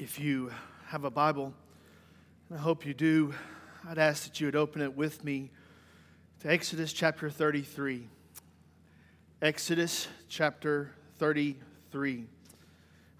[0.00, 0.50] If you
[0.86, 1.52] have a Bible,
[2.48, 3.34] and I hope you do,
[3.86, 5.50] I'd ask that you would open it with me
[6.40, 8.08] to Exodus chapter 33.
[9.42, 12.24] Exodus chapter 33.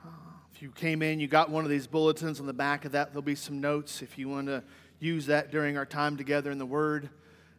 [0.03, 0.08] Uh,
[0.54, 3.09] if you came in, you got one of these bulletins on the back of that,
[3.09, 4.62] there'll be some notes if you want to
[5.01, 7.11] use that during our time together in the Word.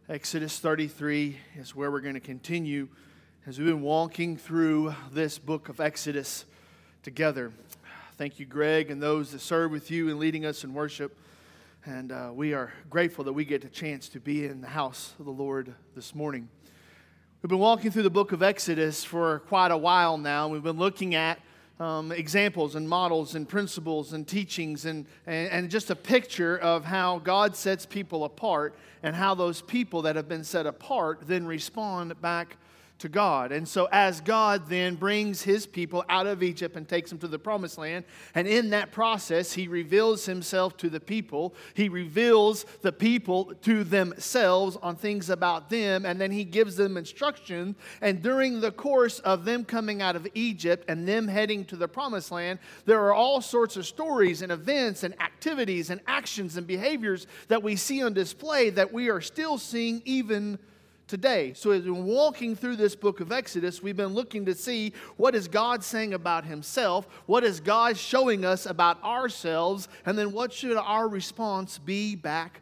[0.10, 2.88] Exodus 33 is where we're going to continue
[3.46, 6.46] as we've been walking through this book of Exodus
[7.04, 7.52] together.
[8.22, 11.18] Thank you, Greg, and those that serve with you in leading us in worship.
[11.86, 15.16] And uh, we are grateful that we get a chance to be in the house
[15.18, 16.48] of the Lord this morning.
[17.42, 20.48] We've been walking through the book of Exodus for quite a while now.
[20.50, 21.40] We've been looking at
[21.80, 26.86] um, examples and models and principles and teachings and, and, and just a picture of
[26.86, 31.48] how God sets people apart and how those people that have been set apart then
[31.48, 32.58] respond back
[33.02, 33.52] to God.
[33.52, 37.28] And so, as God then brings his people out of Egypt and takes them to
[37.28, 38.06] the promised land,
[38.36, 41.56] and in that process, he reveals himself to the people.
[41.74, 46.96] He reveals the people to themselves on things about them, and then he gives them
[46.96, 47.76] instruction.
[48.02, 51.88] And during the course of them coming out of Egypt and them heading to the
[51.88, 56.68] promised land, there are all sorts of stories and events and activities and actions and
[56.68, 60.60] behaviors that we see on display that we are still seeing even
[61.12, 61.52] today.
[61.54, 65.36] So as we're walking through this book of Exodus, we've been looking to see what
[65.36, 70.54] is God saying about himself, what is God showing us about ourselves, and then what
[70.54, 72.61] should our response be back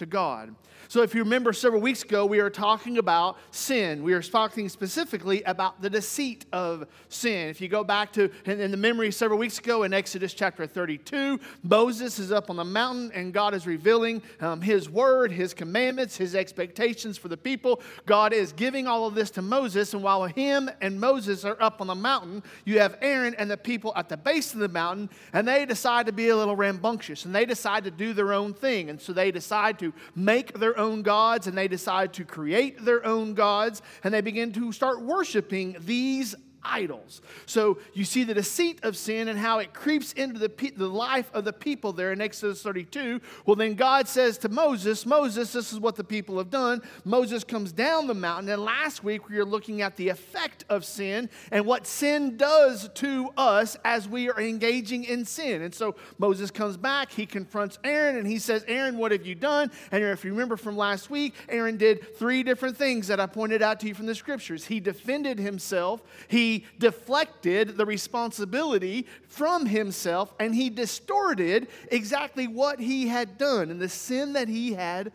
[0.00, 0.54] to God.
[0.88, 4.02] So, if you remember several weeks ago, we were talking about sin.
[4.02, 7.48] We were talking specifically about the deceit of sin.
[7.48, 11.38] If you go back to in, the memory several weeks ago in Exodus chapter 32,
[11.62, 16.16] Moses is up on the mountain and God is revealing um, his word, his commandments,
[16.16, 17.80] his expectations for the people.
[18.04, 21.80] God is giving all of this to Moses, and while him and Moses are up
[21.80, 25.08] on the mountain, you have Aaron and the people at the base of the mountain,
[25.32, 28.54] and they decide to be a little rambunctious and they decide to do their own
[28.54, 28.90] thing.
[28.90, 33.04] And so they decide to make their own gods and they decide to create their
[33.04, 36.34] own gods and they begin to start worshiping these
[36.64, 37.20] idols.
[37.46, 40.86] So you see the deceit of sin and how it creeps into the, pe- the
[40.86, 43.20] life of the people there in Exodus 32.
[43.46, 46.82] Well, then God says to Moses, Moses, this is what the people have done.
[47.04, 48.50] Moses comes down the mountain.
[48.50, 52.88] And last week we were looking at the effect of sin and what sin does
[52.94, 55.62] to us as we are engaging in sin.
[55.62, 59.34] And so Moses comes back, he confronts Aaron, and he says, Aaron, what have you
[59.34, 59.70] done?
[59.90, 63.62] And if you remember from last week, Aaron did three different things that I pointed
[63.62, 64.66] out to you from the scriptures.
[64.66, 73.08] He defended himself, he deflected the responsibility from himself and he distorted exactly what he
[73.08, 75.12] had done and the sin that he had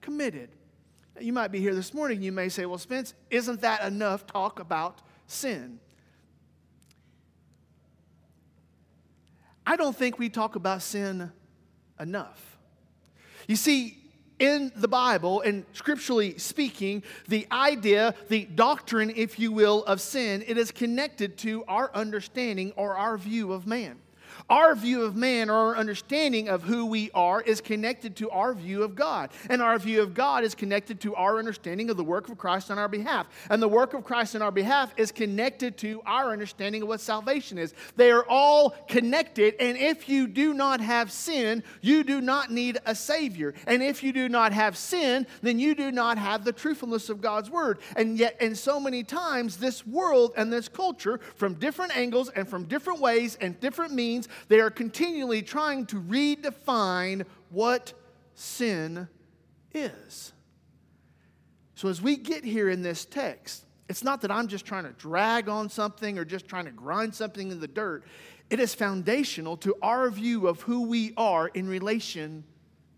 [0.00, 0.50] committed.
[1.20, 4.60] You might be here this morning, you may say, Well, Spence, isn't that enough talk
[4.60, 5.78] about sin?
[9.66, 11.32] I don't think we talk about sin
[11.98, 12.58] enough.
[13.46, 14.03] You see,
[14.38, 20.44] in the Bible and scripturally speaking, the idea, the doctrine, if you will, of sin,
[20.46, 23.98] it is connected to our understanding or our view of man.
[24.50, 28.52] Our view of man or our understanding of who we are is connected to our
[28.52, 29.30] view of God.
[29.48, 32.70] And our view of God is connected to our understanding of the work of Christ
[32.70, 33.26] on our behalf.
[33.48, 37.00] And the work of Christ on our behalf is connected to our understanding of what
[37.00, 37.72] salvation is.
[37.96, 39.54] They are all connected.
[39.58, 43.54] And if you do not have sin, you do not need a Savior.
[43.66, 47.22] And if you do not have sin, then you do not have the truthfulness of
[47.22, 47.78] God's Word.
[47.96, 52.46] And yet, and so many times, this world and this culture, from different angles and
[52.46, 57.92] from different ways and different means, they are continually trying to redefine what
[58.34, 59.08] sin
[59.72, 60.32] is.
[61.74, 64.92] So, as we get here in this text, it's not that I'm just trying to
[64.92, 68.04] drag on something or just trying to grind something in the dirt.
[68.50, 72.44] It is foundational to our view of who we are in relation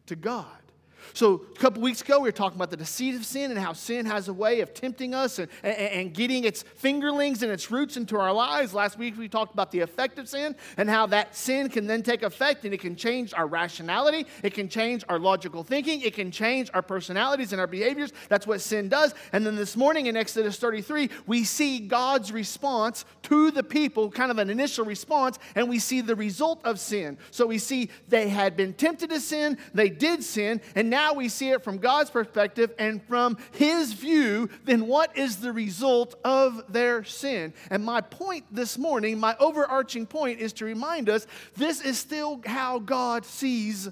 [0.06, 0.65] to God.
[1.14, 3.72] So, a couple weeks ago, we were talking about the deceit of sin and how
[3.72, 7.70] sin has a way of tempting us and, and, and, getting its fingerlings and its
[7.70, 8.74] roots into our lives.
[8.74, 12.02] Last week, we talked about the effect of sin and how that sin can then
[12.02, 16.14] take effect and it can change our rationality, it can change our logical thinking, it
[16.14, 18.12] can change our personalities and our behaviors.
[18.28, 19.14] That's what sin does.
[19.32, 24.30] And then this morning in Exodus 33, we see God's response to the people, kind
[24.30, 27.18] of an initial response, and we see the result of sin.
[27.30, 31.12] So, we see they had been tempted to sin, they did sin, and now now
[31.12, 36.14] we see it from God's perspective and from His view, then what is the result
[36.24, 37.52] of their sin?
[37.70, 42.40] And my point this morning, my overarching point, is to remind us this is still
[42.46, 43.90] how God sees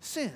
[0.00, 0.32] sin.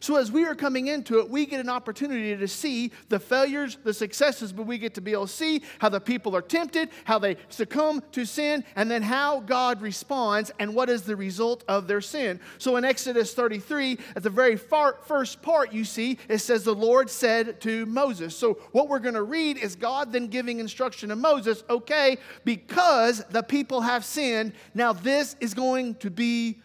[0.00, 3.78] So, as we are coming into it, we get an opportunity to see the failures,
[3.84, 6.90] the successes, but we get to be able to see how the people are tempted,
[7.04, 11.64] how they succumb to sin, and then how God responds and what is the result
[11.68, 12.40] of their sin.
[12.58, 16.74] So, in Exodus 33, at the very far, first part, you see it says, The
[16.74, 18.36] Lord said to Moses.
[18.36, 23.24] So, what we're going to read is God then giving instruction to Moses okay, because
[23.30, 26.60] the people have sinned, now this is going to be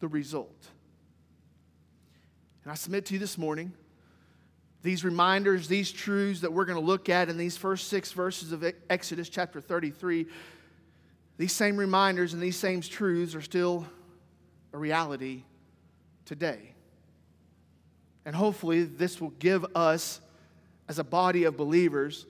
[0.00, 0.69] the result.
[2.70, 3.72] And I submit to you this morning
[4.84, 8.52] these reminders, these truths that we're going to look at in these first six verses
[8.52, 10.26] of Exodus chapter 33,
[11.36, 13.84] these same reminders and these same truths are still
[14.72, 15.42] a reality
[16.24, 16.74] today.
[18.24, 20.20] And hopefully, this will give us,
[20.88, 22.24] as a body of believers,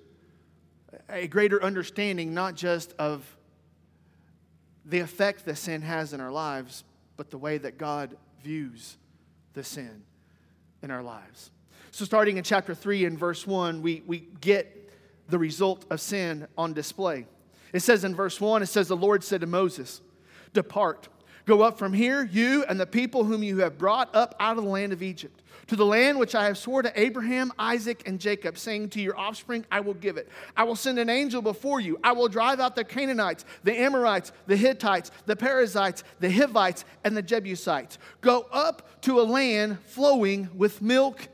[1.10, 3.36] a greater understanding not just of
[4.86, 6.82] the effect that sin has in our lives,
[7.18, 8.96] but the way that God views
[9.52, 10.04] the sin
[10.82, 11.50] in our lives.
[11.90, 14.90] So, starting in chapter 3 and verse 1, we, we get
[15.28, 17.26] the result of sin on display.
[17.72, 20.00] It says in verse 1, it says, The Lord said to Moses,
[20.52, 21.08] Depart,
[21.46, 24.64] go up from here, you and the people whom you have brought up out of
[24.64, 28.18] the land of Egypt to the land which I have swore to Abraham, Isaac, and
[28.18, 30.28] Jacob, saying, To your offspring I will give it.
[30.56, 31.96] I will send an angel before you.
[32.02, 37.16] I will drive out the Canaanites, the Amorites, the Hittites, the Perizzites, the Hivites, and
[37.16, 37.98] the Jebusites.
[38.20, 41.28] Go up to a land flowing with milk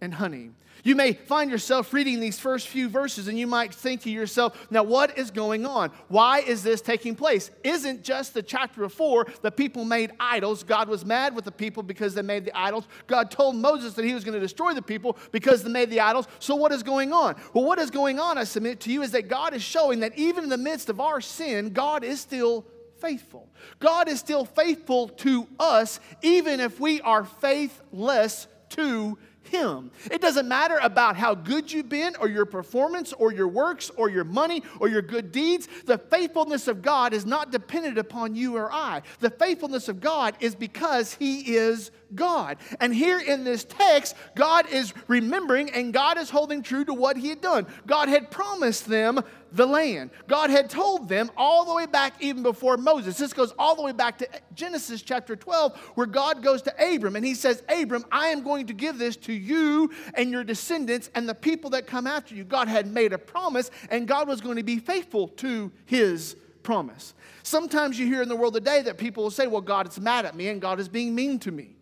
[0.00, 0.50] and honey.
[0.88, 4.68] You may find yourself reading these first few verses and you might think to yourself,
[4.70, 5.90] now what is going on?
[6.08, 7.50] Why is this taking place?
[7.62, 10.62] Isn't just the chapter before the people made idols?
[10.62, 12.88] God was mad with the people because they made the idols.
[13.06, 16.00] God told Moses that he was going to destroy the people because they made the
[16.00, 16.26] idols.
[16.38, 17.36] So what is going on?
[17.52, 20.16] Well, what is going on, I submit to you, is that God is showing that
[20.16, 22.64] even in the midst of our sin, God is still
[22.98, 23.46] faithful.
[23.78, 29.90] God is still faithful to us, even if we are faithless to him.
[30.10, 34.08] It doesn't matter about how good you've been, or your performance, or your works, or
[34.08, 35.68] your money, or your good deeds.
[35.84, 39.02] The faithfulness of God is not dependent upon you or I.
[39.20, 42.56] The faithfulness of God is because He is God.
[42.80, 47.16] And here in this text, God is remembering and God is holding true to what
[47.16, 47.66] He had done.
[47.86, 49.20] God had promised them
[49.52, 50.10] the land.
[50.26, 53.16] God had told them all the way back, even before Moses.
[53.16, 57.16] This goes all the way back to Genesis chapter 12, where God goes to Abram
[57.16, 61.10] and he says, Abram, I am going to give this to you and your descendants
[61.14, 62.44] and the people that come after you.
[62.44, 67.14] God had made a promise, and God was going to be faithful to his promise.
[67.42, 70.26] Sometimes you hear in the world today that people will say, Well, God is mad
[70.26, 71.77] at me and God is being mean to me.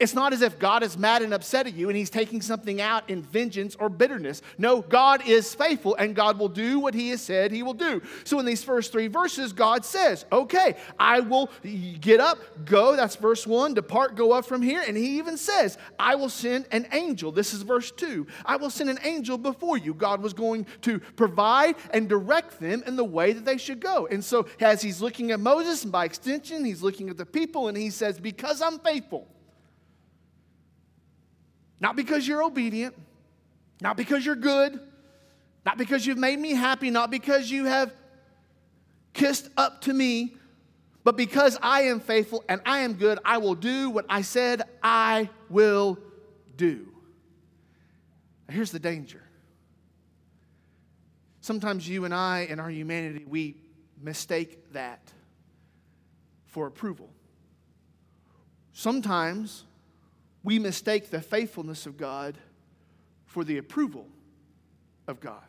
[0.00, 2.80] It's not as if God is mad and upset at you and he's taking something
[2.80, 4.42] out in vengeance or bitterness.
[4.58, 8.02] No, God is faithful and God will do what he has said he will do.
[8.24, 11.48] So in these first three verses, God says, Okay, I will
[12.00, 12.96] get up, go.
[12.96, 14.82] That's verse one, depart, go up from here.
[14.86, 17.30] And he even says, I will send an angel.
[17.30, 18.26] This is verse two.
[18.44, 19.94] I will send an angel before you.
[19.94, 24.08] God was going to provide and direct them in the way that they should go.
[24.08, 27.68] And so as he's looking at Moses, and by extension, he's looking at the people,
[27.68, 29.28] and he says, Because I'm faithful.
[31.80, 32.94] Not because you're obedient,
[33.80, 34.80] not because you're good,
[35.66, 37.92] not because you've made me happy, not because you have
[39.12, 40.36] kissed up to me,
[41.04, 44.62] but because I am faithful and I am good, I will do what I said
[44.82, 45.98] I will
[46.56, 46.88] do.
[48.48, 49.22] Now, here's the danger.
[51.40, 53.56] Sometimes you and I, in our humanity, we
[54.00, 55.12] mistake that
[56.46, 57.10] for approval.
[58.72, 59.64] Sometimes
[60.44, 62.38] we mistake the faithfulness of God
[63.24, 64.06] for the approval
[65.08, 65.42] of God.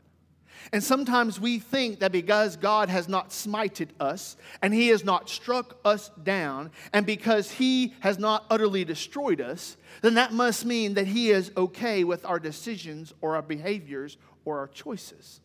[0.71, 5.29] And sometimes we think that because God has not smited us and He has not
[5.29, 10.93] struck us down, and because He has not utterly destroyed us, then that must mean
[10.95, 15.41] that He is okay with our decisions or our behaviors or our choices.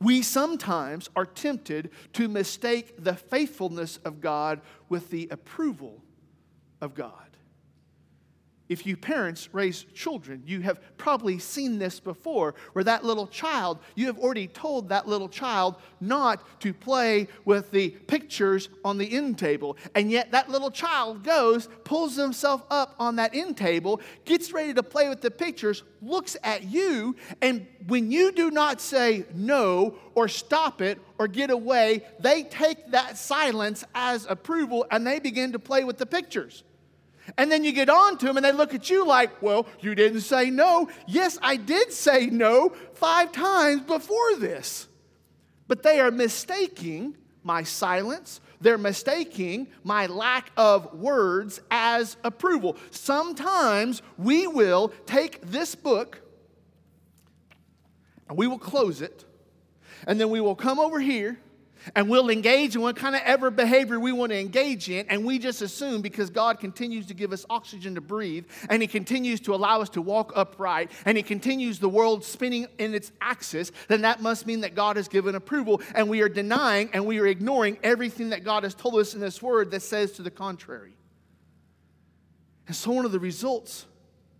[0.00, 6.02] We sometimes are tempted to mistake the faithfulness of God with the approval
[6.80, 7.31] of God.
[8.72, 13.80] If you parents raise children, you have probably seen this before, where that little child,
[13.94, 19.14] you have already told that little child not to play with the pictures on the
[19.14, 19.76] end table.
[19.94, 24.72] And yet that little child goes, pulls himself up on that end table, gets ready
[24.72, 29.98] to play with the pictures, looks at you, and when you do not say no
[30.14, 35.52] or stop it or get away, they take that silence as approval and they begin
[35.52, 36.64] to play with the pictures.
[37.38, 39.94] And then you get on to them and they look at you like, well, you
[39.94, 40.88] didn't say no.
[41.06, 44.88] Yes, I did say no five times before this.
[45.68, 52.76] But they are mistaking my silence, They're mistaking my lack of words as approval.
[52.90, 56.20] Sometimes we will take this book
[58.28, 59.24] and we will close it,
[60.06, 61.38] and then we will come over here
[61.94, 65.24] and we'll engage in what kind of ever behavior we want to engage in, and
[65.24, 69.40] we just assume because God continues to give us oxygen to breathe, and He continues
[69.40, 73.72] to allow us to walk upright, and He continues the world spinning in its axis,
[73.88, 77.18] then that must mean that God has given approval, and we are denying and we
[77.18, 80.30] are ignoring everything that God has told us in this word that says to the
[80.30, 80.94] contrary.
[82.66, 83.86] And so, one of the results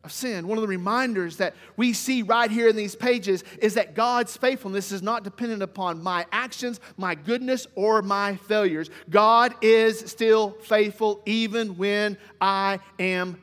[0.04, 0.48] of sin.
[0.48, 4.36] One of the reminders that we see right here in these pages is that God's
[4.36, 8.90] faithfulness is not dependent upon my actions, my goodness, or my failures.
[9.10, 13.40] God is still faithful even when I am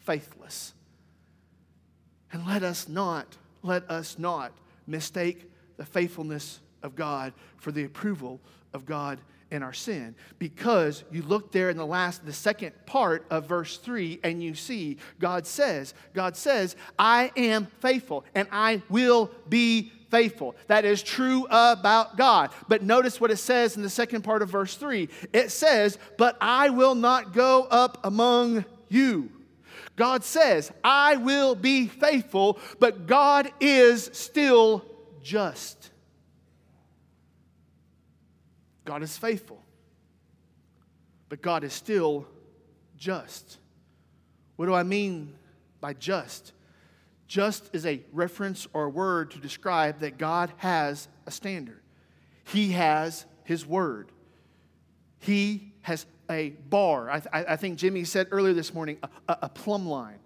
[0.00, 0.74] faithless.
[2.32, 4.52] And let us not, let us not
[4.86, 8.40] mistake the faithfulness of God for the approval
[8.72, 10.14] of God in our sin.
[10.38, 14.54] Because you look there in the last the second part of verse 3 and you
[14.54, 20.56] see God says God says I am faithful and I will be faithful.
[20.66, 22.50] That is true about God.
[22.68, 26.36] But notice what it says in the second part of verse 3 it says but
[26.40, 29.30] I will not go up among you.
[29.96, 34.84] God says I will be faithful but God is still
[35.22, 35.90] just
[38.84, 39.62] God is faithful,
[41.28, 42.26] but God is still
[42.96, 43.58] just.
[44.56, 45.34] What do I mean
[45.80, 46.52] by just?
[47.26, 51.80] Just is a reference or a word to describe that God has a standard.
[52.44, 54.10] He has His word.
[55.18, 57.10] He has a bar.
[57.10, 60.19] I, I think Jimmy said earlier this morning a, a plumb line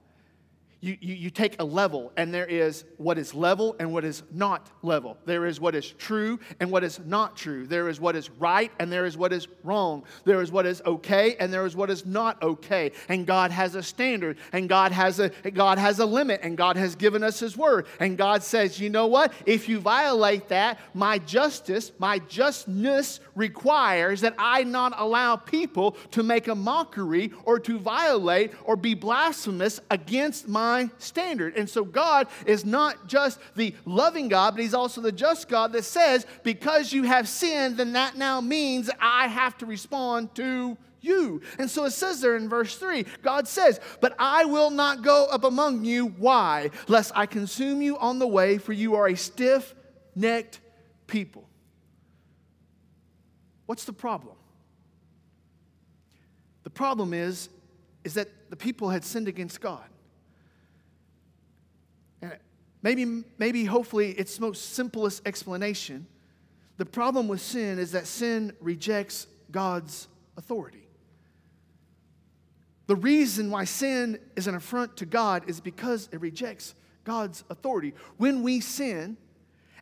[0.85, 4.23] you, you, you take a level, and there is what is level and what is
[4.31, 5.17] not level.
[5.25, 7.67] There is what is true and what is not true.
[7.67, 10.05] There is what is right and there is what is wrong.
[10.25, 12.93] There is what is okay and there is what is not okay.
[13.09, 16.76] And God has a standard, and God has a God has a limit, and God
[16.76, 17.87] has given us His word.
[17.99, 19.33] And God says, you know what?
[19.47, 26.23] If you violate that, my justice, my justness requires that I not allow people to
[26.23, 31.57] make a mockery or to violate or be blasphemous against my my standard.
[31.57, 35.73] And so God is not just the loving God, but He's also the just God
[35.73, 40.76] that says, because you have sinned, then that now means I have to respond to
[41.00, 41.43] you.
[41.59, 45.26] And so it says there in verse 3 God says, But I will not go
[45.31, 46.07] up among you.
[46.07, 46.71] Why?
[46.88, 49.75] Lest I consume you on the way, for you are a stiff
[50.14, 50.61] necked
[51.07, 51.49] people.
[53.66, 54.37] What's the problem?
[56.64, 57.49] The problem is,
[58.02, 59.85] is that the people had sinned against God.
[62.85, 66.07] Maybe, maybe, hopefully, its most simplest explanation.
[66.76, 70.87] The problem with sin is that sin rejects God's authority.
[72.87, 76.75] The reason why sin is an affront to God is because it rejects
[77.05, 77.95] God's authority.
[78.19, 79.17] When we sin,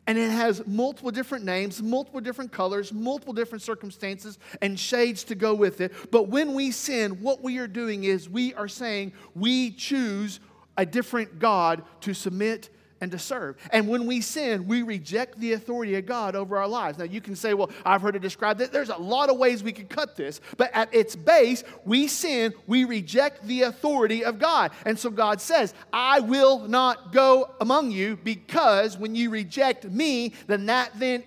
[0.07, 5.35] and it has multiple different names, multiple different colors, multiple different circumstances, and shades to
[5.35, 5.91] go with it.
[6.09, 10.39] But when we sin, what we are doing is we are saying we choose
[10.77, 12.69] a different God to submit
[13.03, 13.57] and to serve.
[13.71, 16.97] And when we sin, we reject the authority of God over our lives.
[16.97, 19.61] Now, you can say, well, I've heard it described that there's a lot of ways
[19.61, 24.39] we could cut this, but at its base, we sin, we reject the authority of
[24.39, 24.71] God.
[24.85, 30.31] And so God says, I will not go among you because when you reject me,
[30.47, 31.25] then that then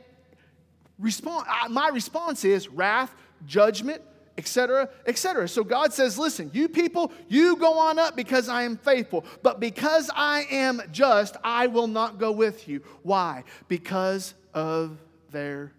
[0.98, 3.14] respond, my response is wrath,
[3.44, 4.00] judgment,
[4.38, 5.48] etc., etc.
[5.48, 9.60] So God says, Listen, you people, you go on up because I am faithful, but
[9.60, 12.82] because I am just, I will not go with you.
[13.02, 13.44] Why?
[13.68, 14.98] Because of
[15.30, 15.72] their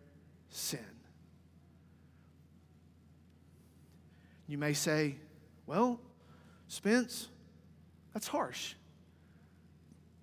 [0.49, 0.79] sin.
[4.47, 5.15] You may say,
[5.65, 5.99] Well,
[6.67, 7.29] Spence,
[8.13, 8.73] that's harsh.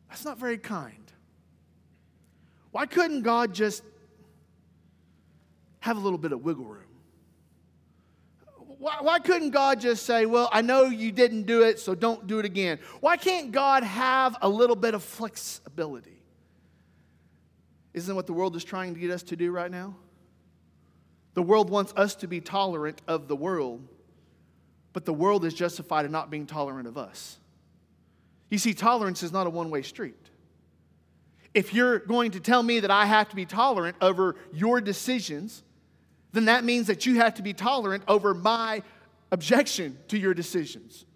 [0.09, 1.13] That's not very kind.
[2.71, 3.83] Why couldn't God just
[5.81, 6.84] have a little bit of wiggle room?
[8.79, 12.27] Why, why couldn't God just say, Well, I know you didn't do it, so don't
[12.27, 12.79] do it again?
[13.01, 16.23] Why can't God have a little bit of flexibility?
[17.93, 19.95] Isn't what the world is trying to get us to do right now?
[21.35, 23.89] The world wants us to be tolerant of the world,
[24.93, 27.39] but the world is justified in not being tolerant of us.
[28.51, 30.15] You see, tolerance is not a one way street.
[31.55, 35.63] If you're going to tell me that I have to be tolerant over your decisions,
[36.35, 38.83] then that means that you have to be tolerant over my
[39.31, 41.07] objection to your decisions.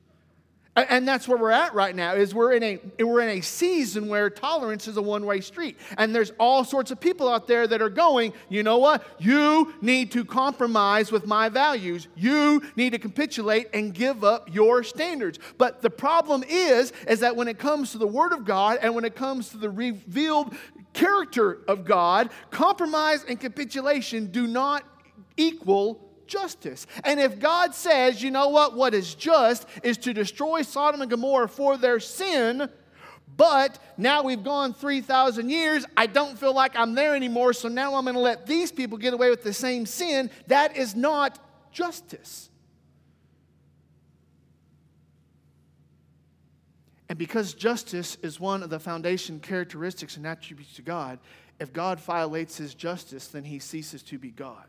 [0.89, 4.09] And that's where we're at right now is we're in a we're in a season
[4.09, 5.77] where tolerance is a one-way street.
[5.97, 9.05] And there's all sorts of people out there that are going, you know what?
[9.19, 12.07] You need to compromise with my values.
[12.15, 15.41] You need to capitulate and give up your standards.
[15.57, 18.95] But the problem is is that when it comes to the word of God and
[18.95, 20.55] when it comes to the revealed
[20.93, 24.85] character of God, compromise and capitulation do not
[25.39, 26.87] equal justice.
[27.05, 31.11] And if God says, you know what, what is just is to destroy Sodom and
[31.11, 32.69] Gomorrah for their sin,
[33.37, 37.95] but now we've gone 3,000 years, I don't feel like I'm there anymore, so now
[37.95, 41.39] I'm going to let these people get away with the same sin, that is not
[41.73, 42.51] justice.
[47.09, 51.19] And because justice is one of the foundation characteristics and attributes to God,
[51.59, 54.67] if God violates his justice, then he ceases to be God.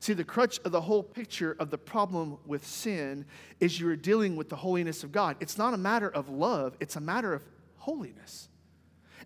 [0.00, 3.24] See, the crutch of the whole picture of the problem with sin
[3.60, 5.36] is you're dealing with the holiness of God.
[5.40, 7.42] It's not a matter of love, it's a matter of
[7.76, 8.48] holiness.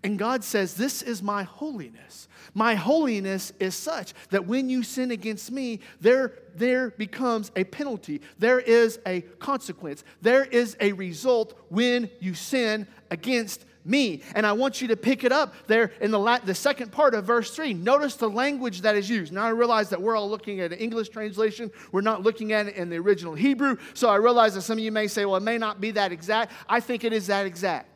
[0.05, 2.27] And God says, This is my holiness.
[2.55, 8.21] My holiness is such that when you sin against me, there, there becomes a penalty.
[8.39, 10.03] There is a consequence.
[10.21, 14.23] There is a result when you sin against me.
[14.35, 17.15] And I want you to pick it up there in the, la- the second part
[17.15, 17.75] of verse 3.
[17.75, 19.33] Notice the language that is used.
[19.33, 22.69] Now I realize that we're all looking at an English translation, we're not looking at
[22.69, 23.77] it in the original Hebrew.
[23.95, 26.13] So I realize that some of you may say, well, it may not be that
[26.13, 26.53] exact.
[26.69, 27.92] I think it is that exact.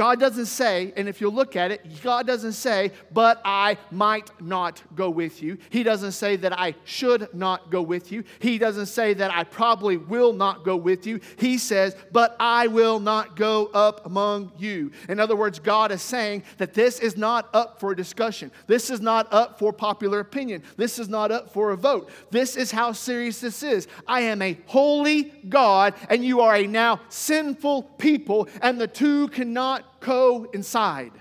[0.00, 4.30] God doesn't say, and if you look at it, God doesn't say, but I might
[4.40, 5.58] not go with you.
[5.68, 8.24] He doesn't say that I should not go with you.
[8.38, 11.20] He doesn't say that I probably will not go with you.
[11.36, 14.90] He says, but I will not go up among you.
[15.10, 18.50] In other words, God is saying that this is not up for discussion.
[18.66, 20.62] This is not up for popular opinion.
[20.78, 22.08] This is not up for a vote.
[22.30, 23.86] This is how serious this is.
[24.06, 29.28] I am a holy God, and you are a now sinful people, and the two
[29.28, 31.12] cannot coincide.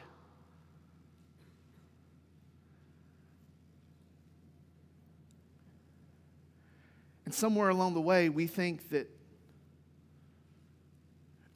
[7.25, 9.07] And somewhere along the way, we think that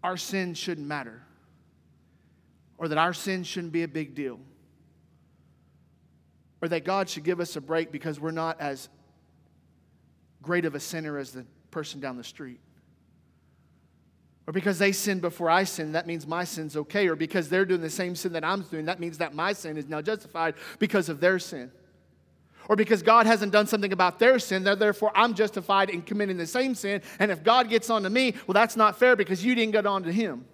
[0.03, 1.23] our sin shouldn't matter,
[2.77, 4.39] or that our sin shouldn't be a big deal,
[6.61, 8.89] or that God should give us a break because we're not as
[10.43, 12.59] great of a sinner as the person down the street.
[14.45, 17.07] Or because they sinned before I sinned, that means my sin's okay.
[17.07, 19.77] Or because they're doing the same sin that I'm doing, that means that my sin
[19.77, 21.71] is now justified because of their sin.
[22.69, 26.47] Or because God hasn't done something about their sin, therefore I'm justified in committing the
[26.47, 27.01] same sin.
[27.19, 29.85] And if God gets on to me, well, that's not fair because you didn't get
[29.85, 30.45] on to him.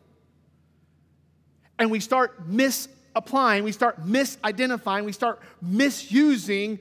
[1.78, 6.80] And we start misapplying, we start misidentifying, we start misusing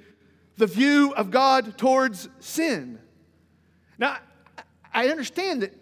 [0.56, 2.98] the view of God towards sin.
[3.96, 4.18] Now,
[4.92, 5.72] I understand that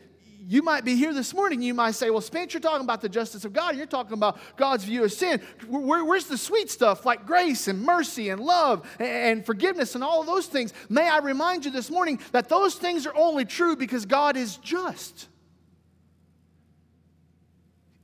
[0.49, 1.61] you might be here this morning.
[1.61, 3.77] You might say, Well, Spence, you're talking about the justice of God.
[3.77, 5.41] You're talking about God's view of sin.
[5.67, 10.23] Where, where's the sweet stuff like grace and mercy and love and forgiveness and all
[10.23, 10.73] those things?
[10.89, 14.57] May I remind you this morning that those things are only true because God is
[14.59, 15.29] just.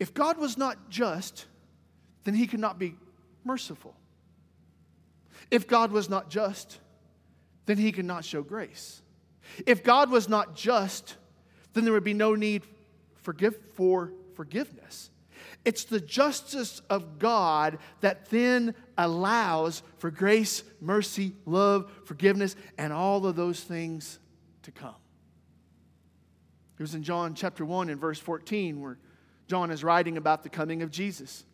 [0.00, 1.46] If God was not just,
[2.24, 2.96] then he could not be
[3.44, 3.94] merciful.
[5.48, 6.80] If God was not just,
[7.66, 9.00] then he could not show grace.
[9.64, 11.16] If God was not just,
[11.72, 12.62] then there would be no need
[13.22, 13.34] for,
[13.74, 15.10] for forgiveness.
[15.64, 23.24] It's the justice of God that then allows for grace, mercy, love, forgiveness, and all
[23.26, 24.18] of those things
[24.62, 24.94] to come.
[26.78, 28.98] It was in John chapter 1 and verse 14 where
[29.46, 31.44] John is writing about the coming of Jesus.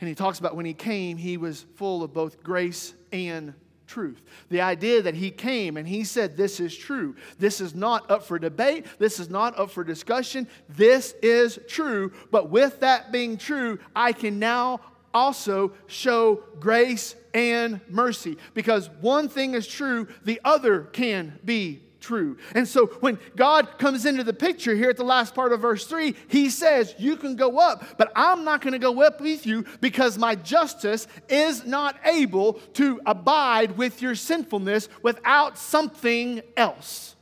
[0.00, 3.54] And he talks about when he came, he was full of both grace and
[3.86, 4.22] truth.
[4.50, 7.16] The idea that he came and he said, This is true.
[7.38, 8.86] This is not up for debate.
[8.98, 10.48] This is not up for discussion.
[10.68, 12.12] This is true.
[12.30, 14.80] But with that being true, I can now
[15.12, 22.36] also show grace and mercy because one thing is true, the other can be true.
[22.54, 25.86] And so when God comes into the picture here at the last part of verse
[25.86, 29.46] 3, he says, You can go up, but I'm not going to go up with
[29.46, 37.16] you because my justice is not able to abide with your sinfulness without something else.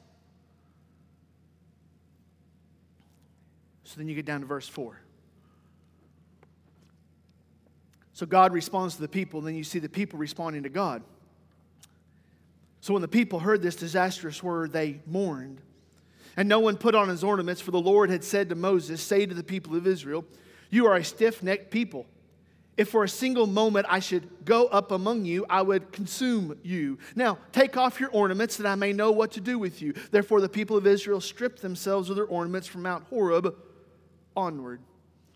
[3.84, 4.98] So then you get down to verse 4.
[8.14, 11.02] So God responds to the people, and then you see the people responding to God.
[12.82, 15.60] So when the people heard this disastrous word, they mourned.
[16.36, 19.24] And no one put on his ornaments, for the Lord had said to Moses, Say
[19.24, 20.24] to the people of Israel,
[20.68, 22.06] You are a stiff necked people.
[22.76, 26.98] If for a single moment I should go up among you, I would consume you.
[27.14, 29.94] Now, take off your ornaments that I may know what to do with you.
[30.10, 33.54] Therefore, the people of Israel stripped themselves of their ornaments from Mount Horeb
[34.34, 34.80] onward.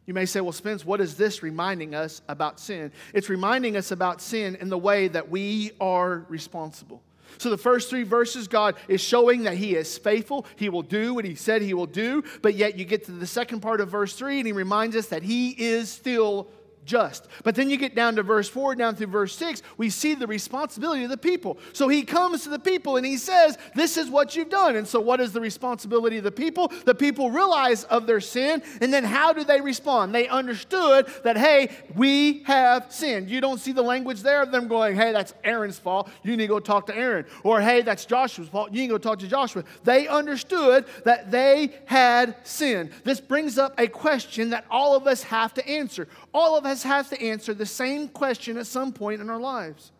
[0.04, 2.90] You may say, well, Spence, what is this reminding us about sin?
[3.14, 7.02] It's reminding us about sin in the way that we are responsible.
[7.38, 10.46] So, the first three verses, God is showing that He is faithful.
[10.56, 12.22] He will do what He said He will do.
[12.42, 15.06] But yet, you get to the second part of verse three, and He reminds us
[15.08, 16.48] that He is still
[16.86, 17.26] just.
[17.44, 20.26] But then you get down to verse 4, down through verse 6, we see the
[20.26, 21.58] responsibility of the people.
[21.72, 24.76] So he comes to the people and he says, This is what you've done.
[24.76, 26.72] And so, what is the responsibility of the people?
[26.84, 30.14] The people realize of their sin, and then how do they respond?
[30.14, 33.28] They understood that, hey, we have sinned.
[33.28, 36.08] You don't see the language there of them going, Hey, that's Aaron's fault.
[36.22, 37.26] You need to go talk to Aaron.
[37.42, 38.72] Or, Hey, that's Joshua's fault.
[38.72, 39.64] You need to go talk to Joshua.
[39.84, 42.90] They understood that they had sinned.
[43.04, 46.08] This brings up a question that all of us have to answer.
[46.36, 49.90] All of us have to answer the same question at some point in our lives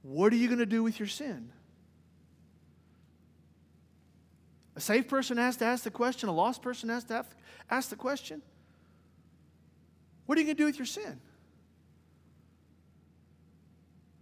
[0.00, 1.52] What are you going to do with your sin?
[4.76, 7.26] A saved person has to ask the question, a lost person has to
[7.70, 8.40] ask the question.
[10.24, 11.20] What are you going to do with your sin?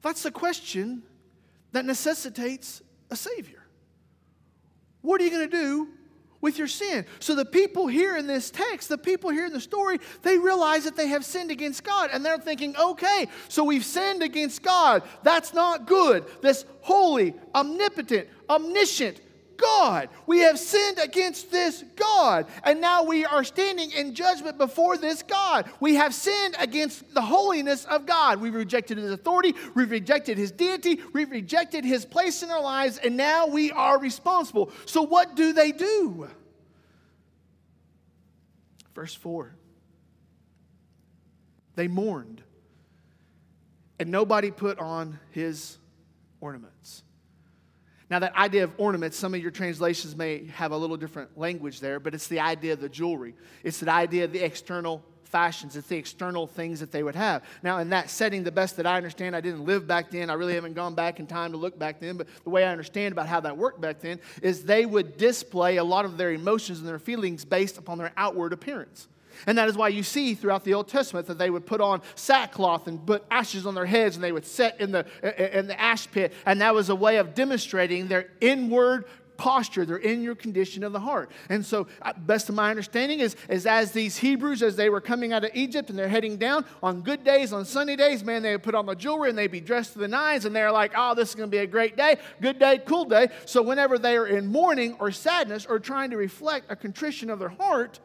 [0.02, 1.04] That's the question
[1.70, 3.64] that necessitates a Savior.
[5.00, 5.88] What are you going to do
[6.44, 7.06] with your sin.
[7.20, 10.84] So the people here in this text, the people here in the story, they realize
[10.84, 15.02] that they have sinned against God and they're thinking, okay, so we've sinned against God.
[15.22, 16.26] That's not good.
[16.42, 19.22] This holy, omnipotent, omniscient,
[19.56, 20.08] God.
[20.26, 25.22] We have sinned against this God, and now we are standing in judgment before this
[25.22, 25.70] God.
[25.80, 28.40] We have sinned against the holiness of God.
[28.40, 32.98] We've rejected His authority, we've rejected His deity, we've rejected His place in our lives,
[32.98, 34.72] and now we are responsible.
[34.86, 36.28] So, what do they do?
[38.94, 39.54] Verse 4
[41.76, 42.42] They mourned,
[43.98, 45.78] and nobody put on his
[46.40, 47.03] ornaments.
[48.10, 51.80] Now, that idea of ornaments, some of your translations may have a little different language
[51.80, 53.34] there, but it's the idea of the jewelry.
[53.62, 55.74] It's the idea of the external fashions.
[55.74, 57.42] It's the external things that they would have.
[57.62, 60.30] Now, in that setting, the best that I understand, I didn't live back then.
[60.30, 62.70] I really haven't gone back in time to look back then, but the way I
[62.70, 66.30] understand about how that worked back then is they would display a lot of their
[66.30, 69.08] emotions and their feelings based upon their outward appearance.
[69.46, 72.02] And that is why you see throughout the Old Testament that they would put on
[72.14, 75.06] sackcloth and put ashes on their heads and they would sit in the,
[75.56, 76.32] in the ash pit.
[76.46, 79.04] And that was a way of demonstrating their inward
[79.36, 81.30] posture, their inward condition of the heart.
[81.48, 85.00] And so, uh, best of my understanding is, is as these Hebrews, as they were
[85.00, 88.42] coming out of Egypt and they're heading down, on good days, on sunny days, man,
[88.42, 90.72] they would put on the jewelry and they'd be dressed to the nines and they're
[90.72, 93.28] like, oh, this is going to be a great day, good day, cool day.
[93.46, 97.38] So, whenever they are in mourning or sadness or trying to reflect a contrition of
[97.38, 98.00] their heart,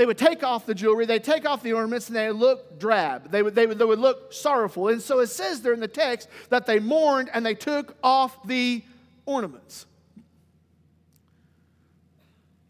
[0.00, 3.30] they would take off the jewelry, they'd take off the ornaments, and they look drab.
[3.30, 4.88] They would, they, would, they would look sorrowful.
[4.88, 8.42] And so it says there in the text that they mourned and they took off
[8.46, 8.82] the
[9.26, 9.84] ornaments.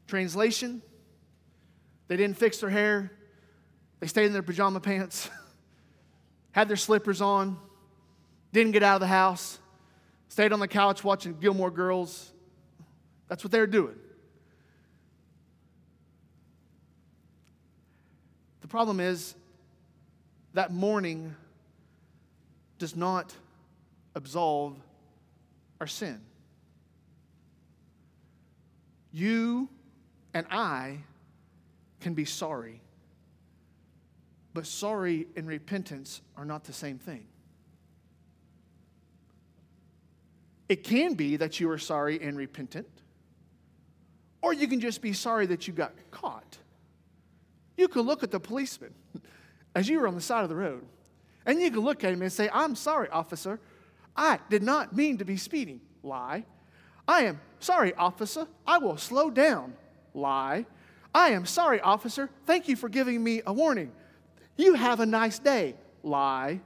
[0.09, 0.83] Translation
[2.09, 3.13] They didn't fix their hair,
[4.01, 5.31] they stayed in their pajama pants,
[6.51, 7.59] had their slippers on,
[8.53, 9.61] didn't get out of the house,
[10.31, 12.33] stayed on the couch watching Gilmore Girls.
[13.29, 13.95] That's what they were doing.
[18.71, 19.35] Problem is
[20.55, 21.35] that mourning
[22.79, 23.35] does not
[24.15, 24.77] absolve
[25.81, 26.21] our sin.
[29.13, 29.69] You
[30.33, 30.99] and I
[32.01, 32.81] can be sorry,
[34.55, 37.27] but sorry and repentance are not the same thing.
[40.69, 42.87] It can be that you are sorry and repentant,
[44.41, 46.59] or you can just be sorry that you got caught.
[47.81, 48.93] You could look at the policeman
[49.75, 50.85] as you were on the side of the road,
[51.47, 53.59] and you could look at him and say, I'm sorry, officer.
[54.15, 55.81] I did not mean to be speeding.
[56.03, 56.45] Lie.
[57.09, 58.47] I am sorry, officer.
[58.67, 59.73] I will slow down.
[60.13, 60.67] Lie.
[61.15, 62.29] I am sorry, officer.
[62.45, 63.93] Thank you for giving me a warning.
[64.59, 65.75] You have a nice day.
[66.03, 66.61] Lie.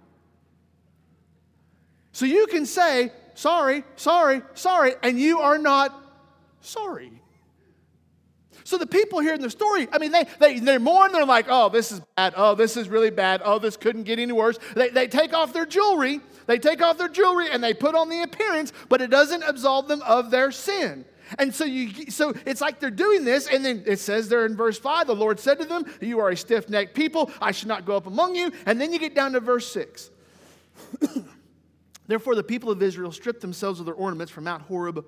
[2.10, 5.94] So you can say, sorry, sorry, sorry, and you are not
[6.60, 7.22] sorry.
[8.64, 11.12] So the people here in the story, I mean, they, they, they mourn.
[11.12, 12.32] They're like, oh, this is bad.
[12.34, 13.42] Oh, this is really bad.
[13.44, 14.58] Oh, this couldn't get any worse.
[14.74, 16.20] They, they take off their jewelry.
[16.46, 19.86] They take off their jewelry and they put on the appearance, but it doesn't absolve
[19.86, 21.04] them of their sin.
[21.38, 24.56] And so you so it's like they're doing this, and then it says there in
[24.56, 27.86] verse 5, the Lord said to them, You are a stiff-necked people, I should not
[27.86, 28.52] go up among you.
[28.66, 30.10] And then you get down to verse 6.
[32.06, 35.04] Therefore, the people of Israel stripped themselves of their ornaments from Mount Horeb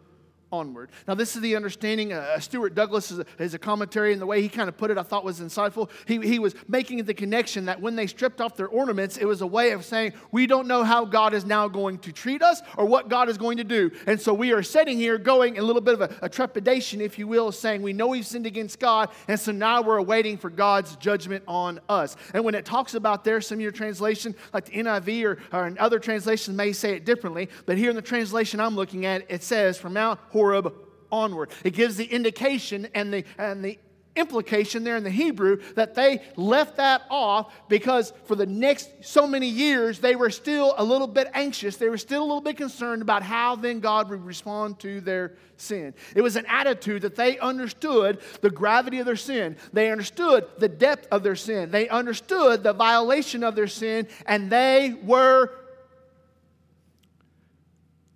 [0.53, 0.91] onward.
[1.09, 2.13] Now, this is the understanding.
[2.13, 4.91] Uh, Stuart Douglas is a, is a, commentary, and the way he kind of put
[4.91, 5.91] it, I thought was insightful.
[6.07, 9.41] He, he was making the connection that when they stripped off their ornaments, it was
[9.41, 12.63] a way of saying, We don't know how God is now going to treat us
[12.77, 13.91] or what God is going to do.
[14.07, 17.19] And so we are sitting here going a little bit of a, a trepidation, if
[17.19, 20.51] you will, saying, We know we've sinned against God, and so now we're awaiting for
[20.51, 22.17] God's judgment on us.
[22.35, 25.75] And when it talks about there, some of your translation, like the NIV or, or
[25.81, 29.43] other translations may say it differently, but here in the translation I'm looking at, it
[29.43, 30.75] says, From Mount Horeb
[31.11, 31.49] onward.
[31.65, 33.79] It gives the indication and the, and the
[34.17, 39.27] implication there in the Hebrew that they left that off because for the next so
[39.27, 41.79] many years they were still a little bit anxious.
[41.79, 45.37] They were still a little bit concerned about how then God would respond to their
[45.57, 45.95] sin.
[46.15, 50.69] It was an attitude that they understood the gravity of their sin, they understood the
[50.69, 55.51] depth of their sin, they understood the violation of their sin, and they were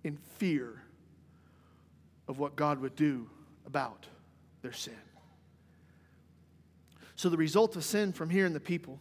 [0.03, 0.80] in fear
[2.31, 3.29] of what God would do
[3.67, 4.07] about
[4.61, 4.95] their sin.
[7.15, 8.99] So, the result of sin from hearing the people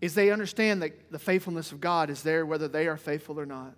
[0.00, 3.46] is they understand that the faithfulness of God is there whether they are faithful or
[3.46, 3.74] not.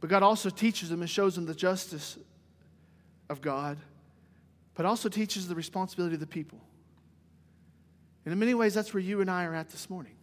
[0.00, 2.18] But God also teaches them and shows them the justice
[3.30, 3.78] of God,
[4.74, 6.58] but also teaches the responsibility of the people.
[8.24, 10.16] And in many ways, that's where you and I are at this morning.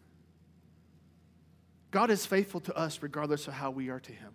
[1.91, 4.34] God is faithful to us regardless of how we are to Him.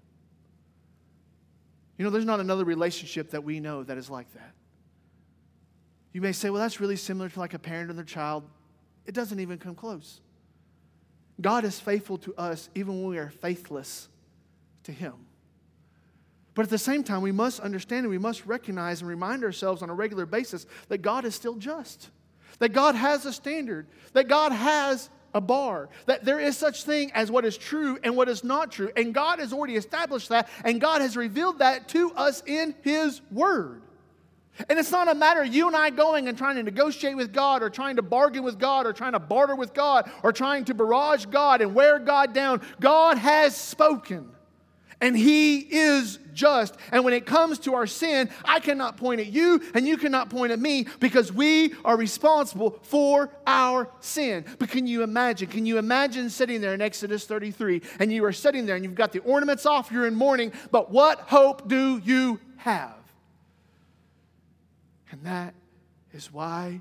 [2.03, 4.55] You know, there's not another relationship that we know that is like that.
[6.13, 8.43] You may say, well, that's really similar to like a parent and their child.
[9.07, 10.21] It doesn't even come close.
[11.41, 14.09] God is faithful to us even when we are faithless
[14.83, 15.13] to Him.
[16.55, 19.81] But at the same time, we must understand and we must recognize and remind ourselves
[19.81, 22.11] on a regular basis that God is still just,
[22.59, 25.89] that God has a standard, that God has a bar.
[26.07, 28.91] That there is such thing as what is true and what is not true.
[28.97, 33.21] And God has already established that, and God has revealed that to us in His
[33.31, 33.83] Word.
[34.69, 37.33] And it's not a matter of you and I going and trying to negotiate with
[37.33, 40.67] God or trying to bargain with God or trying to barter with God or trying
[40.67, 42.61] to barrage God and wear God down.
[42.79, 44.29] God has spoken
[45.03, 46.77] and He is just.
[46.91, 50.31] And when it comes to our sin, I cannot point at you and you cannot
[50.31, 54.47] point at me because we are responsible for our sin.
[54.59, 55.49] But can you imagine?
[55.49, 58.95] Can you imagine sitting there in Exodus 33 and you are sitting there and you've
[58.95, 62.95] got the ornaments off, you're in mourning, but what hope do you have?
[65.11, 65.53] And that
[66.13, 66.81] is why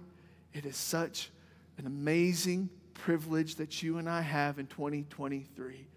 [0.53, 1.31] it is such
[1.77, 5.87] an amazing privilege that you and I have in 2023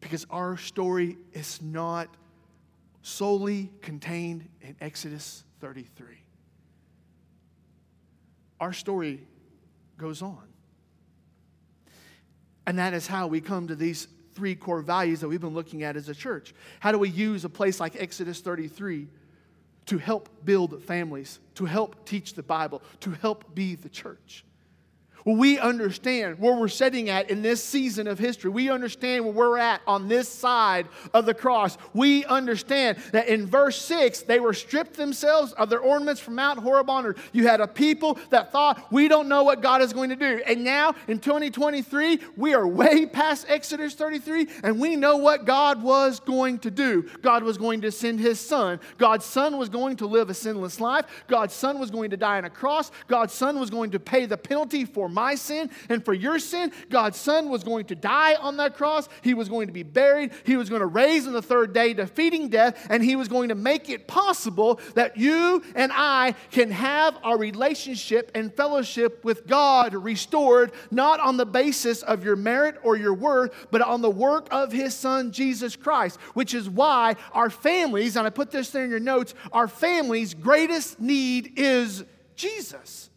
[0.00, 2.08] because our story is not
[3.02, 6.06] solely contained in Exodus 33.
[8.60, 9.26] Our story
[9.96, 10.42] goes on.
[12.66, 15.82] And that is how we come to these three core values that we've been looking
[15.82, 16.54] at as a church.
[16.80, 19.08] How do we use a place like Exodus 33
[19.86, 24.44] to help build families, to help teach the Bible, to help be the church?
[25.24, 28.50] We understand where we're sitting at in this season of history.
[28.50, 31.76] We understand where we're at on this side of the cross.
[31.94, 36.60] We understand that in verse 6, they were stripped themselves of their ornaments from Mount
[36.60, 36.88] Horeb.
[37.32, 40.42] You had a people that thought, we don't know what God is going to do.
[40.46, 45.82] And now in 2023, we are way past Exodus 33, and we know what God
[45.82, 47.08] was going to do.
[47.20, 48.80] God was going to send his son.
[48.96, 51.04] God's son was going to live a sinless life.
[51.26, 52.90] God's son was going to die on a cross.
[53.06, 56.70] God's son was going to pay the penalty for my sin and for your sin.
[56.90, 59.08] God's Son was going to die on that cross.
[59.22, 60.30] He was going to be buried.
[60.44, 63.48] He was going to raise on the third day, defeating death, and He was going
[63.48, 69.48] to make it possible that you and I can have our relationship and fellowship with
[69.48, 74.10] God restored, not on the basis of your merit or your worth, but on the
[74.10, 78.70] work of His Son, Jesus Christ, which is why our families, and I put this
[78.70, 82.04] there in your notes, our families' greatest need is
[82.36, 83.07] Jesus.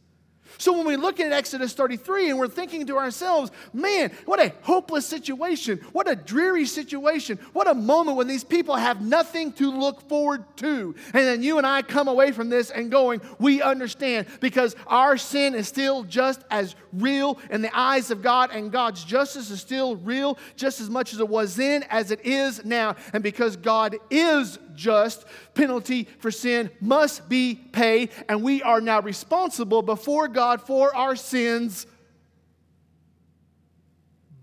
[0.61, 4.53] So when we look at Exodus 33 and we're thinking to ourselves, man, what a
[4.61, 5.79] hopeless situation.
[5.91, 7.39] What a dreary situation.
[7.53, 10.93] What a moment when these people have nothing to look forward to.
[11.15, 15.17] And then you and I come away from this and going, we understand because our
[15.17, 19.61] sin is still just as real in the eyes of God, and God's justice is
[19.61, 22.95] still real just as much as it was then as it is now.
[23.13, 29.01] And because God is just, penalty for sin must be paid, and we are now
[29.01, 31.85] responsible before God for our sins.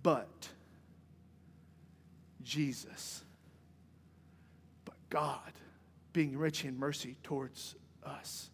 [0.03, 0.49] But
[2.43, 3.23] Jesus,
[4.85, 5.53] but God
[6.13, 8.51] being rich in mercy towards us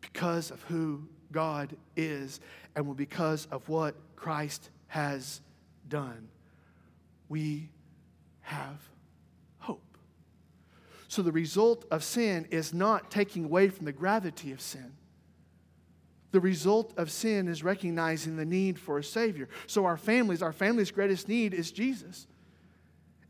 [0.00, 2.40] because of who God is
[2.76, 5.40] and because of what Christ has
[5.88, 6.28] done,
[7.28, 7.70] we
[8.40, 8.80] have.
[11.08, 14.92] So the result of sin is not taking away from the gravity of sin.
[16.30, 19.48] The result of sin is recognizing the need for a Savior.
[19.66, 22.26] So, our families, our family's greatest need is Jesus.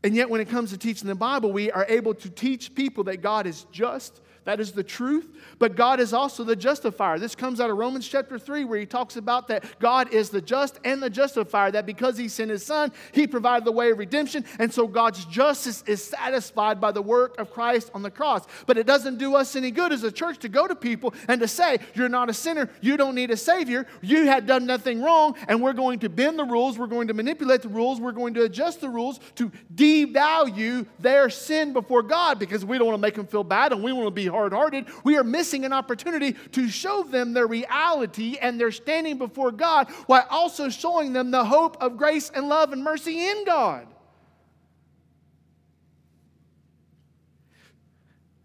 [0.03, 3.05] And yet, when it comes to teaching the Bible, we are able to teach people
[3.05, 5.27] that God is just, that is the truth.
[5.57, 7.19] But God is also the justifier.
[7.19, 10.41] This comes out of Romans chapter 3, where he talks about that God is the
[10.41, 13.97] just and the justifier, that because he sent his son, he provided the way of
[13.97, 14.45] redemption.
[14.57, 18.45] And so God's justice is satisfied by the work of Christ on the cross.
[18.65, 21.41] But it doesn't do us any good as a church to go to people and
[21.41, 25.01] to say, You're not a sinner, you don't need a Savior, you had done nothing
[25.01, 28.11] wrong, and we're going to bend the rules, we're going to manipulate the rules, we're
[28.11, 32.97] going to adjust the rules to devalue their sin before God because we don't want
[32.97, 35.65] to make them feel bad and we want to be hard hearted, we are missing
[35.65, 41.13] an opportunity to show them their reality and their standing before God while also showing
[41.13, 43.87] them the hope of grace and love and mercy in God.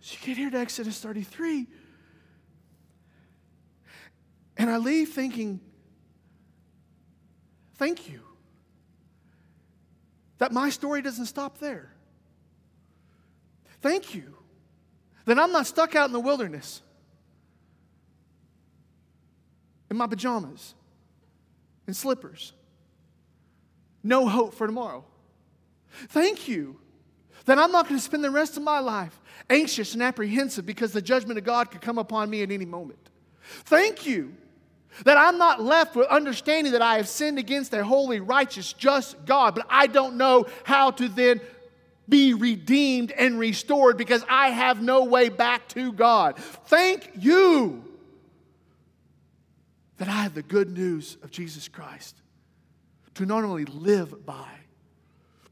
[0.00, 1.66] So you get here to Exodus 33,
[4.56, 5.60] and I leave thinking,
[7.76, 8.20] thank you.
[10.38, 11.94] That my story doesn't stop there.
[13.80, 14.43] Thank you
[15.24, 16.82] then I'm not stuck out in the wilderness
[19.90, 20.74] in my pajamas
[21.86, 22.52] and slippers.
[24.02, 25.04] No hope for tomorrow.
[26.08, 26.76] Thank you
[27.46, 30.92] that I'm not going to spend the rest of my life anxious and apprehensive because
[30.92, 33.10] the judgment of God could come upon me at any moment.
[33.64, 34.34] Thank you
[35.04, 39.24] that I'm not left with understanding that I have sinned against a holy, righteous, just
[39.26, 41.40] God, but I don't know how to then
[42.08, 46.36] be redeemed and restored because I have no way back to God.
[46.66, 47.84] Thank you
[49.98, 52.16] that I have the good news of Jesus Christ
[53.14, 54.48] to not only live by,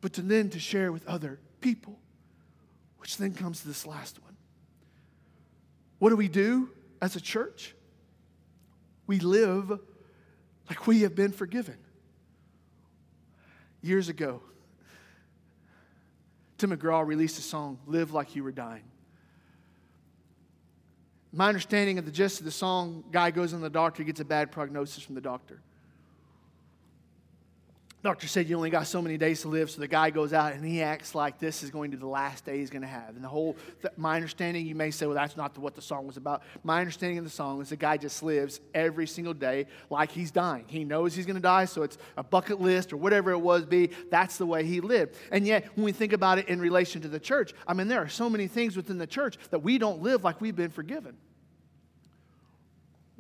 [0.01, 1.99] but to then to share with other people.
[2.99, 4.37] Which then comes to this last one.
[5.99, 7.75] What do we do as a church?
[9.07, 9.79] We live
[10.69, 11.77] like we have been forgiven.
[13.83, 14.43] Years ago,
[16.63, 18.85] Tim McGraw released a song, Live Like You Were Dying.
[21.33, 24.25] My understanding of the gist of the song, guy goes in the doctor, gets a
[24.25, 25.61] bad prognosis from the doctor.
[28.03, 30.55] Doctor said you only got so many days to live, so the guy goes out
[30.55, 32.89] and he acts like this is going to be the last day he's going to
[32.89, 33.11] have.
[33.15, 33.57] And the whole,
[33.97, 36.43] my understanding, you may say, well, that's not what the song was about.
[36.65, 40.33] My understanding of the song is the guy just lives every single day like he's
[40.33, 40.65] dying.
[40.67, 43.67] He knows he's going to die, so it's a bucket list or whatever it was
[43.67, 43.91] be.
[44.11, 45.15] That's the way he lived.
[45.31, 48.03] And yet, when we think about it in relation to the church, I mean, there
[48.03, 51.17] are so many things within the church that we don't live like we've been forgiven.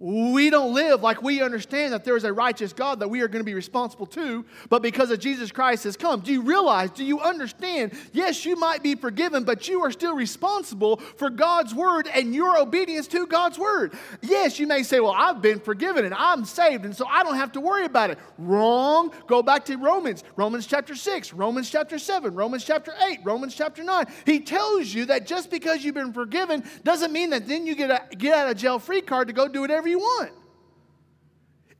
[0.02, 3.28] We don't live like we understand that there is a righteous God that we are
[3.28, 6.18] going to be responsible to, but because of Jesus Christ has come.
[6.22, 7.92] Do you realize, do you understand?
[8.12, 12.58] Yes, you might be forgiven, but you are still responsible for God's word and your
[12.58, 13.94] obedience to God's word.
[14.22, 17.36] Yes, you may say, Well, I've been forgiven and I'm saved, and so I don't
[17.36, 18.18] have to worry about it.
[18.38, 19.12] Wrong.
[19.28, 23.84] Go back to Romans, Romans chapter 6, Romans chapter 7, Romans chapter 8, Romans chapter
[23.84, 24.06] 9.
[24.26, 27.92] He tells you that just because you've been forgiven doesn't mean that then you get
[27.92, 30.32] a get out of jail free card to go do whatever you want.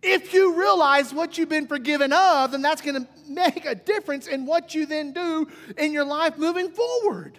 [0.03, 4.27] If you realize what you've been forgiven of, then that's going to make a difference
[4.27, 5.48] in what you then do
[5.79, 7.38] in your life moving forward.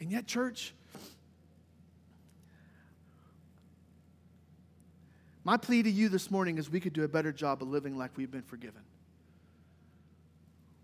[0.00, 0.74] And yet, church,
[5.44, 7.96] my plea to you this morning is we could do a better job of living
[7.96, 8.82] like we've been forgiven.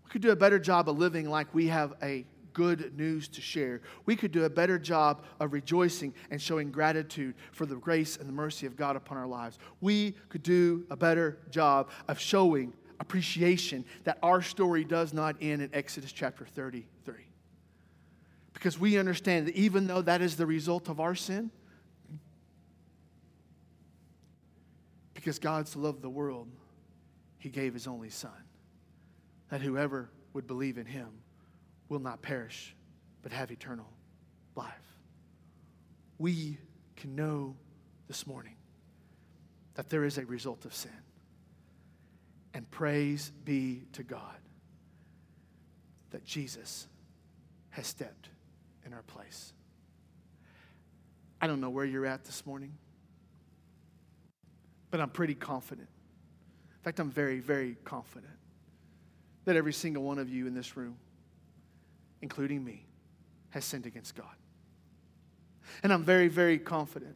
[0.05, 3.41] We could do a better job of living like we have a good news to
[3.41, 3.81] share.
[4.07, 8.27] We could do a better job of rejoicing and showing gratitude for the grace and
[8.27, 9.59] the mercy of God upon our lives.
[9.81, 15.61] We could do a better job of showing appreciation that our story does not end
[15.61, 17.15] in Exodus chapter 33.
[18.53, 21.51] Because we understand that even though that is the result of our sin,
[25.13, 26.47] because God so loved the world,
[27.37, 28.31] he gave his only Son,
[29.49, 31.09] that whoever would believe in him
[31.89, 32.75] will not perish,
[33.21, 33.89] but have eternal
[34.55, 34.97] life.
[36.17, 36.57] We
[36.95, 37.55] can know
[38.07, 38.55] this morning
[39.75, 40.91] that there is a result of sin.
[42.53, 44.37] And praise be to God
[46.11, 46.87] that Jesus
[47.71, 48.29] has stepped
[48.85, 49.51] in our place.
[51.41, 52.77] I don't know where you're at this morning,
[54.89, 55.89] but I'm pretty confident.
[56.71, 58.31] In fact, I'm very, very confident
[59.43, 60.95] that every single one of you in this room
[62.25, 62.83] including me,
[63.51, 64.35] has sinned against God.
[65.83, 67.15] And I'm very, very confident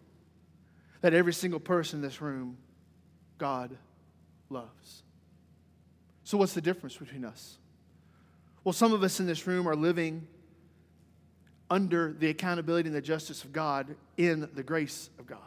[1.02, 2.57] that every single person in this room,
[3.39, 3.76] God
[4.51, 5.01] loves.
[6.24, 7.57] So, what's the difference between us?
[8.64, 10.28] Well, some of us in this room are living
[11.72, 15.39] under the accountability and the justice of God in the grace of God.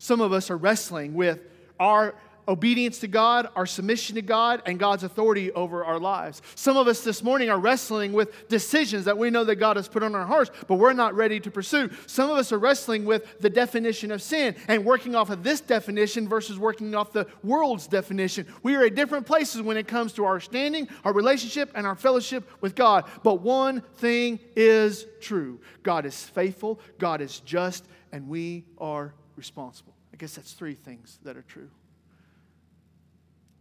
[0.00, 1.38] Some of us are wrestling with
[1.78, 2.16] our
[2.48, 6.42] obedience to God, our submission to God, and God's authority over our lives.
[6.54, 9.88] Some of us this morning are wrestling with decisions that we know that God has
[9.88, 11.90] put on our hearts, but we're not ready to pursue.
[12.06, 15.60] Some of us are wrestling with the definition of sin and working off of this
[15.60, 18.46] definition versus working off the world's definition.
[18.62, 21.96] We are at different places when it comes to our standing, our relationship, and our
[21.96, 23.04] fellowship with God.
[23.22, 29.94] But one thing is true God is faithful, God is just, and we are responsible.
[30.12, 31.68] I guess that's three things that are true.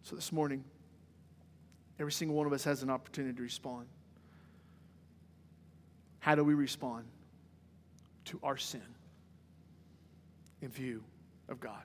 [0.06, 0.64] So this morning,
[1.99, 3.88] every single one of us has an opportunity to respond.
[6.20, 7.06] How do we respond
[8.26, 8.84] to our sin
[10.62, 11.03] in view
[11.49, 11.82] of God?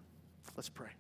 [0.54, 0.90] Let's pray.